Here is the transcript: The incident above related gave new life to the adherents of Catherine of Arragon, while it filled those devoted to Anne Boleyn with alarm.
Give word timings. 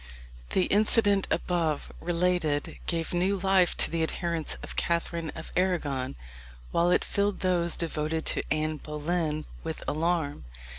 The 0.53 0.63
incident 0.63 1.27
above 1.29 1.91
related 2.01 2.79
gave 2.87 3.13
new 3.13 3.37
life 3.37 3.77
to 3.77 3.91
the 3.91 4.01
adherents 4.01 4.57
of 4.63 4.75
Catherine 4.75 5.29
of 5.35 5.51
Arragon, 5.55 6.15
while 6.71 6.89
it 6.89 7.05
filled 7.05 7.41
those 7.41 7.77
devoted 7.77 8.25
to 8.25 8.41
Anne 8.51 8.77
Boleyn 8.77 9.45
with 9.63 9.83
alarm. 9.87 10.45